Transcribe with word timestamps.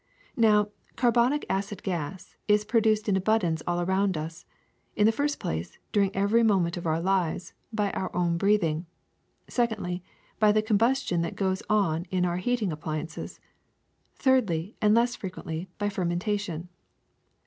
Now, 0.35 0.69
carbonic 0.95 1.45
acid 1.47 1.83
gas 1.83 2.35
is 2.47 2.65
produced 2.65 3.07
in 3.07 3.15
abundance 3.15 3.61
all 3.67 3.81
around 3.81 4.17
us; 4.17 4.45
in 4.95 5.05
the 5.05 5.11
first 5.11 5.39
place, 5.39 5.77
during 5.91 6.09
every 6.15 6.41
moment 6.41 6.75
of 6.75 6.87
our 6.87 6.99
lives, 6.99 7.53
by 7.71 7.91
our 7.91 8.09
own 8.15 8.35
breathing; 8.39 8.87
secondly, 9.47 10.01
by 10.39 10.53
the 10.53 10.63
combustion 10.63 11.21
that 11.21 11.35
goes 11.35 11.61
on 11.69 12.05
in 12.09 12.25
our 12.25 12.37
heating 12.37 12.71
appliances; 12.71 13.39
thirdly, 14.15 14.75
and 14.81 14.95
less 14.95 15.15
fre 15.15 15.27
quently, 15.27 15.67
by 15.77 15.87
fermentation. 15.87 16.69